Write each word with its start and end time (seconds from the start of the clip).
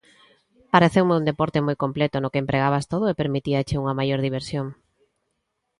Pareceume 0.73 1.17
un 1.19 1.27
deporte 1.29 1.59
moi 1.65 1.77
completo 1.83 2.15
no 2.19 2.31
que 2.33 2.41
empregabas 2.43 2.85
todo 2.93 3.05
e 3.07 3.19
permitíache 3.21 3.79
unha 3.81 3.97
maior 3.99 4.19
diversión. 4.27 4.67